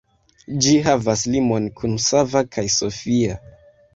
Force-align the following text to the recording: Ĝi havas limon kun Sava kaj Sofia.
Ĝi 0.65 0.71
havas 0.85 1.25
limon 1.35 1.69
kun 1.81 1.93
Sava 2.05 2.43
kaj 2.57 2.65
Sofia. 2.79 3.37